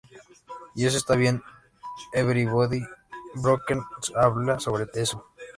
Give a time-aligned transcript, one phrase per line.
[0.73, 1.43] Y eso está bien,
[2.11, 2.87] "Everybody's
[3.35, 3.83] Broken"
[4.15, 5.23] habla sobre eso.